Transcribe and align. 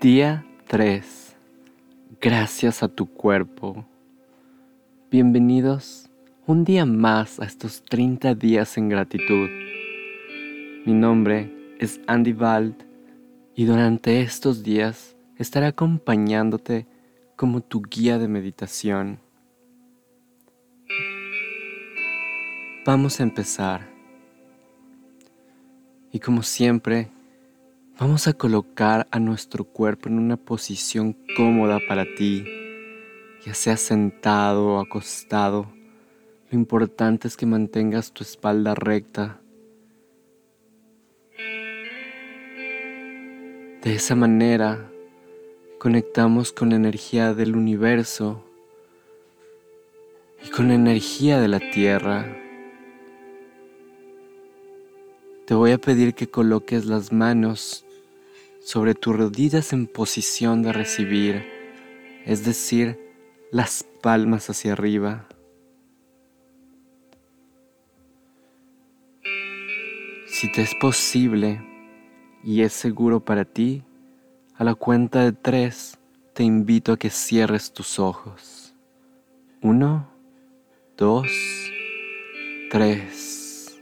Día 0.00 0.46
3. 0.68 1.34
Gracias 2.20 2.84
a 2.84 2.88
tu 2.88 3.06
cuerpo. 3.06 3.84
Bienvenidos 5.10 6.08
un 6.46 6.62
día 6.62 6.86
más 6.86 7.40
a 7.40 7.44
estos 7.46 7.82
30 7.82 8.36
días 8.36 8.78
en 8.78 8.90
gratitud. 8.90 9.48
Mi 10.86 10.92
nombre 10.92 11.52
es 11.80 12.00
Andy 12.06 12.32
Vald 12.32 12.76
y 13.56 13.64
durante 13.64 14.20
estos 14.20 14.62
días 14.62 15.16
estaré 15.36 15.66
acompañándote 15.66 16.86
como 17.34 17.60
tu 17.60 17.82
guía 17.82 18.20
de 18.20 18.28
meditación. 18.28 19.18
Vamos 22.86 23.18
a 23.18 23.24
empezar. 23.24 23.90
Y 26.12 26.20
como 26.20 26.44
siempre, 26.44 27.08
Vamos 28.00 28.28
a 28.28 28.32
colocar 28.32 29.08
a 29.10 29.18
nuestro 29.18 29.64
cuerpo 29.64 30.08
en 30.08 30.20
una 30.20 30.36
posición 30.36 31.16
cómoda 31.36 31.80
para 31.88 32.04
ti, 32.04 32.44
ya 33.44 33.54
sea 33.54 33.76
sentado 33.76 34.68
o 34.68 34.78
acostado. 34.78 35.66
Lo 36.48 36.56
importante 36.56 37.26
es 37.26 37.36
que 37.36 37.44
mantengas 37.44 38.12
tu 38.12 38.22
espalda 38.22 38.76
recta. 38.76 39.40
De 43.82 43.94
esa 43.96 44.14
manera 44.14 44.88
conectamos 45.80 46.52
con 46.52 46.70
la 46.70 46.76
energía 46.76 47.34
del 47.34 47.56
universo 47.56 48.44
y 50.46 50.50
con 50.50 50.68
la 50.68 50.74
energía 50.74 51.40
de 51.40 51.48
la 51.48 51.58
tierra. 51.58 52.32
Te 55.46 55.54
voy 55.54 55.72
a 55.72 55.78
pedir 55.78 56.14
que 56.14 56.30
coloques 56.30 56.86
las 56.86 57.12
manos 57.12 57.86
sobre 58.68 58.94
tus 58.94 59.16
rodillas 59.16 59.72
en 59.72 59.86
posición 59.86 60.62
de 60.62 60.74
recibir, 60.74 61.42
es 62.26 62.44
decir, 62.44 63.00
las 63.50 63.82
palmas 64.02 64.50
hacia 64.50 64.74
arriba. 64.74 65.26
Si 70.26 70.52
te 70.52 70.60
es 70.60 70.74
posible 70.74 71.62
y 72.44 72.60
es 72.60 72.74
seguro 72.74 73.24
para 73.24 73.46
ti, 73.46 73.84
a 74.54 74.64
la 74.64 74.74
cuenta 74.74 75.24
de 75.24 75.32
tres 75.32 75.98
te 76.34 76.42
invito 76.42 76.92
a 76.92 76.98
que 76.98 77.08
cierres 77.08 77.72
tus 77.72 77.98
ojos. 77.98 78.74
Uno, 79.62 80.10
dos, 80.94 81.26
tres. 82.70 83.80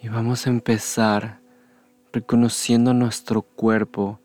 Y 0.00 0.08
vamos 0.08 0.46
a 0.46 0.50
empezar 0.50 1.47
reconociendo 2.12 2.94
nuestro 2.94 3.42
cuerpo 3.42 4.20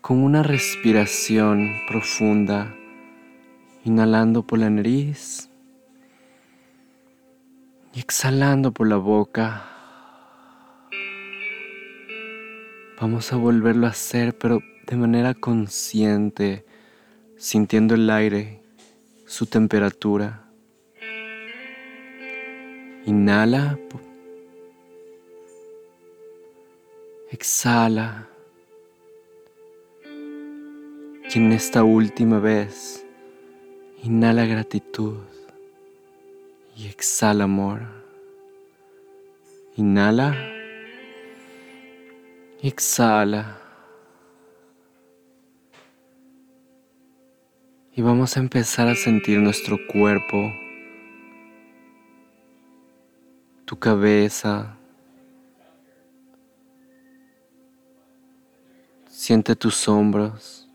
con 0.00 0.22
una 0.22 0.42
respiración 0.42 1.72
profunda, 1.88 2.74
inhalando 3.84 4.46
por 4.46 4.58
la 4.58 4.70
nariz 4.70 5.50
y 7.94 8.00
exhalando 8.00 8.72
por 8.72 8.86
la 8.88 8.96
boca. 8.96 9.64
Vamos 13.00 13.32
a 13.32 13.36
volverlo 13.36 13.86
a 13.86 13.90
hacer, 13.90 14.36
pero 14.38 14.60
de 14.86 14.96
manera 14.96 15.34
consciente, 15.34 16.64
sintiendo 17.36 17.94
el 17.94 18.08
aire, 18.08 18.62
su 19.26 19.46
temperatura. 19.46 20.44
Inhala 23.06 23.78
Exhala. 27.30 28.28
Y 30.04 31.38
en 31.38 31.52
esta 31.52 31.84
última 31.84 32.38
vez, 32.38 33.04
inhala 34.02 34.46
gratitud 34.46 35.18
y 36.76 36.86
exhala 36.86 37.44
amor. 37.44 37.82
Inhala 39.76 40.34
exhala. 42.68 43.58
Y 47.94 48.02
vamos 48.02 48.36
a 48.36 48.40
empezar 48.40 48.88
a 48.88 48.94
sentir 48.94 49.38
nuestro 49.38 49.78
cuerpo, 49.90 50.50
tu 53.64 53.78
cabeza, 53.78 54.76
Siente 59.18 59.56
tus 59.56 59.88
hombros. 59.88 60.68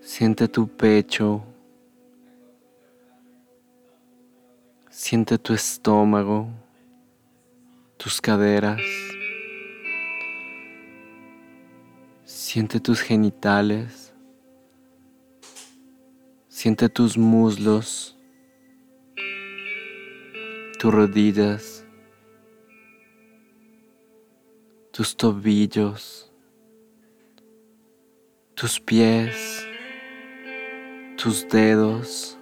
Siente 0.00 0.48
tu 0.48 0.66
pecho. 0.66 1.44
Siente 4.88 5.36
tu 5.36 5.52
estómago, 5.52 6.48
tus 7.98 8.18
caderas. 8.18 8.80
Siente 12.24 12.80
tus 12.80 13.02
genitales. 13.02 14.14
Siente 16.48 16.88
tus 16.88 17.18
muslos, 17.18 18.16
tus 20.78 20.94
rodillas 20.94 21.85
tus 24.96 25.14
tobillos, 25.14 26.32
tus 28.54 28.80
pies, 28.80 29.66
tus 31.18 31.46
dedos. 31.50 32.38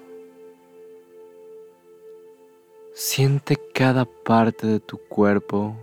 Siente 2.92 3.56
cada 3.74 4.04
parte 4.04 4.68
de 4.68 4.78
tu 4.78 4.98
cuerpo. 4.98 5.76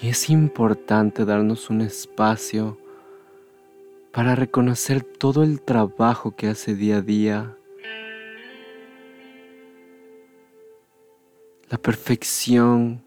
Y 0.00 0.10
es 0.10 0.30
importante 0.30 1.24
darnos 1.24 1.68
un 1.68 1.80
espacio 1.80 2.78
para 4.12 4.36
reconocer 4.36 5.02
todo 5.02 5.42
el 5.42 5.60
trabajo 5.60 6.36
que 6.36 6.46
hace 6.46 6.76
día 6.76 6.98
a 6.98 7.02
día. 7.02 7.56
La 11.68 11.78
perfección 11.78 13.02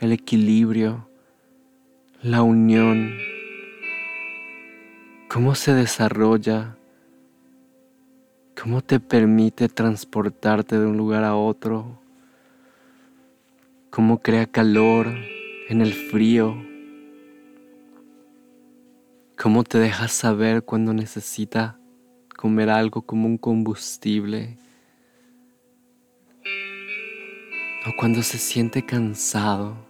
el 0.00 0.12
equilibrio, 0.12 1.08
la 2.22 2.42
unión, 2.42 3.18
cómo 5.28 5.54
se 5.54 5.74
desarrolla, 5.74 6.76
cómo 8.60 8.80
te 8.82 9.00
permite 9.00 9.68
transportarte 9.68 10.78
de 10.78 10.86
un 10.86 10.96
lugar 10.96 11.24
a 11.24 11.34
otro, 11.34 12.00
cómo 13.90 14.20
crea 14.20 14.46
calor 14.46 15.08
en 15.68 15.80
el 15.80 15.92
frío, 15.92 16.56
cómo 19.36 19.64
te 19.64 19.78
deja 19.78 20.08
saber 20.08 20.62
cuando 20.62 20.92
necesita 20.92 21.78
comer 22.36 22.70
algo 22.70 23.02
como 23.02 23.26
un 23.26 23.36
combustible. 23.36 24.58
o 27.86 27.96
cuando 27.96 28.22
se 28.22 28.38
siente 28.38 28.84
cansado. 28.84 29.87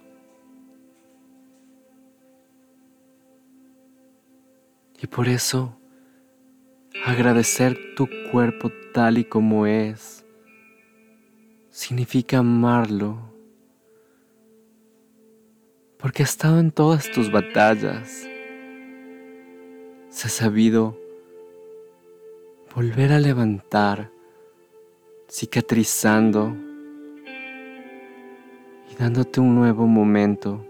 Y 5.00 5.06
por 5.06 5.28
eso, 5.28 5.78
agradecer 7.06 7.78
tu 7.94 8.08
cuerpo 8.32 8.70
tal 8.92 9.18
y 9.18 9.24
como 9.24 9.66
es 9.66 10.24
significa 11.70 12.38
amarlo, 12.38 13.16
porque 15.96 16.22
ha 16.22 16.24
estado 16.24 16.58
en 16.58 16.72
todas 16.72 17.08
tus 17.12 17.30
batallas. 17.30 18.26
Se 20.08 20.26
ha 20.26 20.30
sabido 20.30 20.98
volver 22.74 23.12
a 23.12 23.20
levantar, 23.20 24.10
cicatrizando 25.30 26.56
y 28.90 28.96
dándote 28.98 29.38
un 29.38 29.54
nuevo 29.54 29.86
momento. 29.86 30.64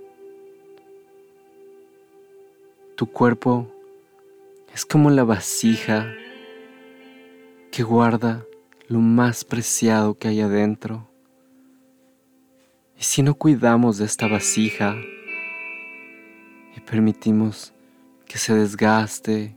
Tu 2.96 3.06
cuerpo 3.06 3.66
es 4.72 4.84
como 4.84 5.10
la 5.10 5.24
vasija 5.24 6.12
que 7.70 7.82
guarda 7.82 8.44
lo 8.88 9.00
más 9.00 9.44
preciado 9.44 10.14
que 10.14 10.28
hay 10.28 10.40
adentro. 10.40 11.08
Y 12.98 13.02
si 13.02 13.22
no 13.22 13.34
cuidamos 13.34 13.98
de 13.98 14.06
esta 14.06 14.26
vasija 14.26 14.96
y 16.76 16.80
permitimos 16.80 17.72
que 18.26 18.38
se 18.38 18.54
desgaste, 18.54 19.56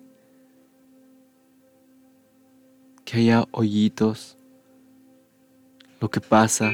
que 3.05 3.17
haya 3.17 3.45
hoyitos, 3.51 4.37
lo 5.99 6.09
que 6.09 6.21
pasa 6.21 6.71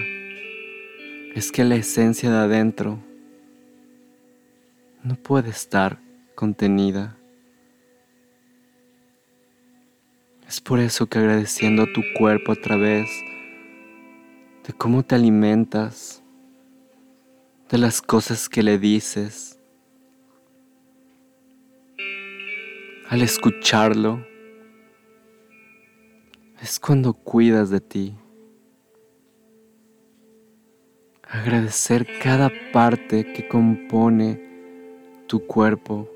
es 1.36 1.52
que 1.52 1.64
la 1.64 1.76
esencia 1.76 2.30
de 2.32 2.38
adentro 2.38 3.00
no 5.04 5.16
puede 5.16 5.50
estar 5.50 6.00
contenida. 6.36 7.17
Es 10.48 10.62
por 10.62 10.80
eso 10.80 11.08
que 11.08 11.20
agradeciendo 11.20 11.84
a 11.84 11.94
tu 11.94 12.02
cuerpo 12.18 12.54
a 12.54 12.56
través 12.56 13.10
de 14.66 14.72
cómo 14.72 15.04
te 15.04 15.16
alimentas, 15.16 16.24
de 17.70 17.78
las 17.78 18.02
cosas 18.02 18.48
que 18.48 18.64
le 18.64 18.80
dices, 18.80 19.60
al 23.10 23.22
escucharlo, 23.22 24.26
es 26.62 26.80
cuando 26.80 27.14
cuidas 27.14 27.70
de 27.70 27.82
ti. 27.82 28.16
Agradecer 31.24 32.08
cada 32.24 32.50
parte 32.72 33.34
que 33.34 33.50
compone 33.50 34.42
tu 35.28 35.46
cuerpo 35.46 36.10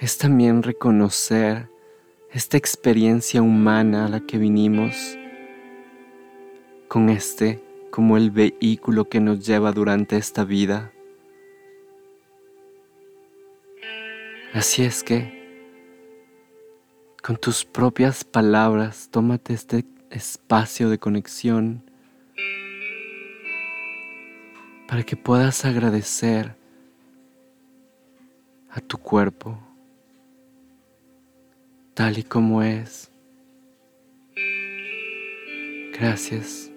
es 0.00 0.18
también 0.18 0.64
reconocer 0.64 1.70
esta 2.32 2.56
experiencia 2.56 3.42
humana 3.42 4.06
a 4.06 4.08
la 4.08 4.20
que 4.20 4.38
vinimos 4.38 5.18
con 6.86 7.08
este 7.08 7.60
como 7.90 8.16
el 8.16 8.30
vehículo 8.30 9.08
que 9.08 9.18
nos 9.18 9.44
lleva 9.44 9.72
durante 9.72 10.16
esta 10.16 10.44
vida. 10.44 10.92
Así 14.52 14.84
es 14.84 15.02
que, 15.02 15.40
con 17.20 17.36
tus 17.36 17.64
propias 17.64 18.22
palabras, 18.22 19.08
tómate 19.10 19.52
este 19.52 19.84
espacio 20.10 20.88
de 20.88 20.98
conexión 20.98 21.82
para 24.86 25.02
que 25.02 25.16
puedas 25.16 25.64
agradecer 25.64 26.56
a 28.70 28.80
tu 28.80 28.98
cuerpo 28.98 29.58
tal 31.94 32.18
y 32.18 32.22
como 32.22 32.62
es. 32.62 33.10
Gracias. 35.92 36.70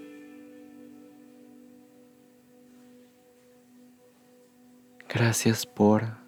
Gracias 5.07 5.65
por 5.65 6.22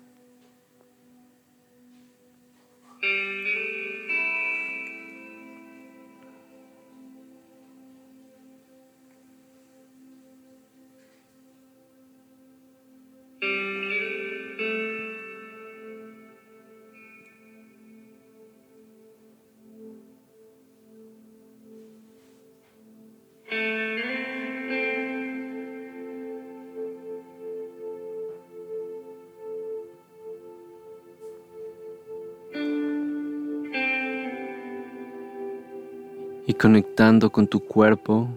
y 36.48 36.54
conectando 36.54 37.32
con 37.32 37.48
tu 37.48 37.60
cuerpo, 37.62 38.30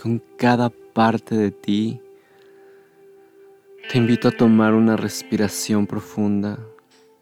con 0.00 0.20
cada 0.36 0.70
parte 0.70 1.36
de 1.36 1.50
ti, 1.50 2.00
te 3.88 3.98
invito 3.98 4.28
a 4.28 4.32
tomar 4.32 4.74
una 4.74 4.96
respiración 4.96 5.86
profunda, 5.86 6.58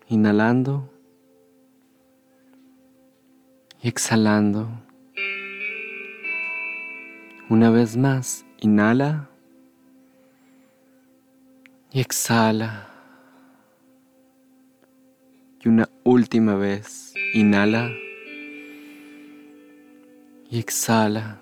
inhalando 0.09 0.89
y 3.83 3.89
exhalando. 3.89 4.69
Una 7.51 7.71
vez 7.71 7.99
más, 7.99 8.47
inhala 8.61 9.29
y 11.93 12.01
exhala. 12.01 12.89
Y 15.63 15.69
una 15.69 15.89
última 16.05 16.55
vez, 16.57 17.13
inhala 17.35 17.91
y 20.55 20.61
exhala. 20.61 21.41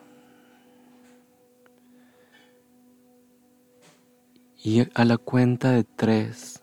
Y 4.65 4.89
a 4.95 5.05
la 5.05 5.19
cuenta 5.19 5.73
de 5.73 5.85
tres, 5.85 6.63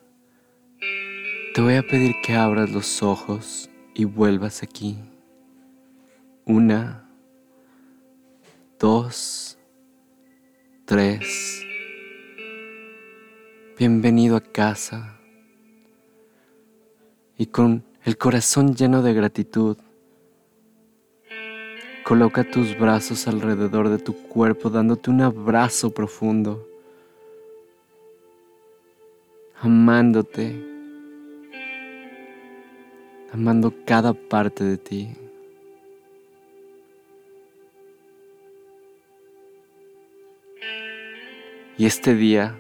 te 1.54 1.62
voy 1.62 1.76
a 1.76 1.84
pedir 1.84 2.16
que 2.24 2.34
abras 2.34 2.72
los 2.72 3.04
ojos 3.04 3.70
y 3.94 4.06
vuelvas 4.06 4.64
aquí. 4.64 4.98
Una, 6.46 7.08
dos, 8.80 9.60
tres. 10.86 11.64
Bienvenido 13.78 14.38
a 14.38 14.42
casa. 14.42 15.20
Y 17.38 17.46
con 17.46 17.84
el 18.06 18.18
corazón 18.18 18.74
lleno 18.74 19.04
de 19.04 19.14
gratitud, 19.14 19.78
Coloca 22.10 22.44
tus 22.44 22.76
brazos 22.76 23.28
alrededor 23.28 23.88
de 23.88 24.00
tu 24.00 24.16
cuerpo 24.16 24.72
dándote 24.72 25.12
un 25.12 25.22
abrazo 25.22 25.94
profundo, 25.94 26.68
amándote, 29.62 30.60
amando 33.32 33.72
cada 33.86 34.14
parte 34.16 34.64
de 34.64 34.78
ti. 34.80 35.16
Y 41.78 41.86
este 41.86 42.16
día, 42.16 42.60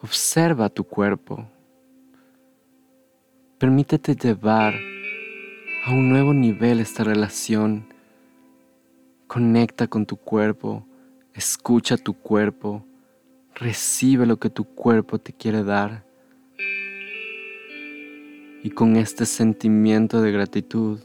observa 0.00 0.70
tu 0.70 0.84
cuerpo. 0.84 1.46
Permítete 3.58 4.16
llevar 4.16 4.72
a 5.84 5.90
un 5.90 6.08
nuevo 6.08 6.32
nivel 6.32 6.78
esta 6.78 7.02
relación. 7.02 7.92
Conecta 9.26 9.88
con 9.88 10.06
tu 10.06 10.16
cuerpo, 10.16 10.86
escucha 11.34 11.96
tu 11.96 12.14
cuerpo, 12.14 12.86
recibe 13.54 14.24
lo 14.26 14.38
que 14.38 14.48
tu 14.48 14.64
cuerpo 14.64 15.18
te 15.18 15.32
quiere 15.32 15.64
dar. 15.64 16.04
Y 18.62 18.70
con 18.70 18.94
este 18.94 19.26
sentimiento 19.26 20.22
de 20.22 20.30
gratitud, 20.30 21.00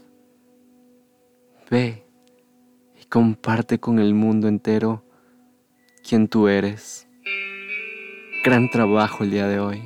ve 1.68 2.06
y 3.00 3.04
comparte 3.06 3.80
con 3.80 3.98
el 3.98 4.14
mundo 4.14 4.46
entero 4.46 5.02
quién 6.08 6.28
tú 6.28 6.46
eres. 6.46 7.08
Gran 8.44 8.70
trabajo 8.70 9.24
el 9.24 9.32
día 9.32 9.48
de 9.48 9.58
hoy. 9.58 9.82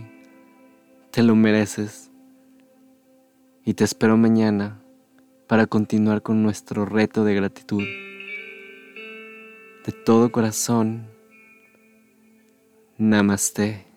Te 1.11 1.22
lo 1.22 1.34
mereces. 1.34 2.11
Y 3.64 3.72
te 3.75 3.84
espero 3.84 4.18
mañana 4.18 4.81
para 5.46 5.66
continuar 5.66 6.22
con 6.22 6.42
nuestro 6.42 6.87
reto 6.87 7.25
de 7.25 7.34
gratitud. 7.34 7.82
De 9.84 9.92
todo 10.04 10.30
corazón, 10.32 11.06
Namaste. 12.99 13.91